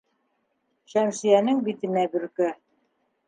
[0.93, 2.51] Шәмсиәнең битенә бөркә.